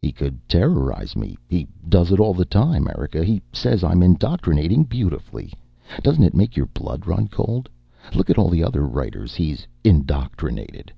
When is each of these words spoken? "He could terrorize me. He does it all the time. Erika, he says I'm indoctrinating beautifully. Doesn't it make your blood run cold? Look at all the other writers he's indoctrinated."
"He 0.00 0.10
could 0.10 0.40
terrorize 0.48 1.14
me. 1.16 1.36
He 1.50 1.66
does 1.86 2.10
it 2.10 2.18
all 2.18 2.32
the 2.32 2.46
time. 2.46 2.88
Erika, 2.88 3.22
he 3.22 3.42
says 3.52 3.84
I'm 3.84 4.02
indoctrinating 4.02 4.84
beautifully. 4.84 5.52
Doesn't 6.02 6.22
it 6.24 6.32
make 6.34 6.56
your 6.56 6.64
blood 6.68 7.06
run 7.06 7.28
cold? 7.28 7.68
Look 8.14 8.30
at 8.30 8.38
all 8.38 8.48
the 8.48 8.64
other 8.64 8.86
writers 8.86 9.34
he's 9.34 9.66
indoctrinated." 9.84 10.94